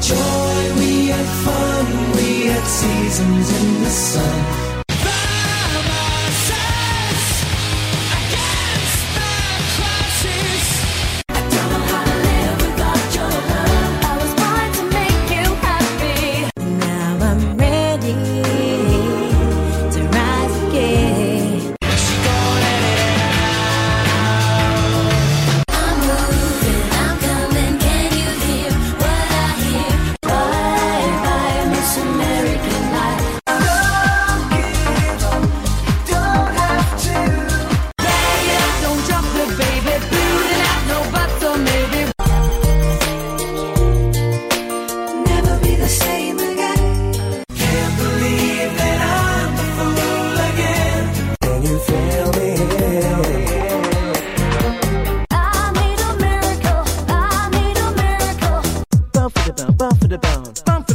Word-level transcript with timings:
joy, 0.00 0.74
we 0.78 1.08
had 1.08 1.28
fun, 1.44 1.86
we 2.16 2.46
had 2.46 2.64
seasons 2.64 3.48
in 3.60 3.82
the 3.82 3.90
sun. 3.90 4.67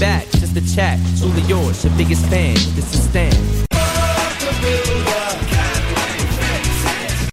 back 0.00 0.24
just 0.30 0.54
to 0.54 0.74
chat. 0.74 0.98
Truly 1.18 1.42
yours, 1.42 1.84
your 1.84 1.94
biggest 1.96 2.24
fan. 2.26 2.54
This 2.74 2.94
is 2.94 3.08
Stan. 3.08 3.69